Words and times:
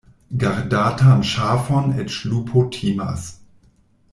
Gardatan 0.43 1.21
ŝafon 1.31 1.91
eĉ 2.05 2.17
lupo 2.31 2.65
timas. 2.77 3.29